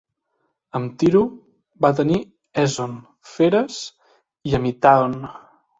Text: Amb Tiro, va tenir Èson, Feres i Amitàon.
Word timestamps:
Amb 0.79 0.95
Tiro, 1.03 1.21
va 1.87 1.93
tenir 2.01 2.19
Èson, 2.65 2.99
Feres 3.35 3.81
i 4.53 4.63
Amitàon. 4.63 5.21